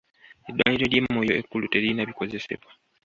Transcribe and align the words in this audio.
Eddwaliro 0.49 0.85
ly'e 0.91 1.01
Moyo 1.05 1.33
ekkulu 1.39 1.65
teririna 1.71 2.03
bikozesebwa. 2.09 2.71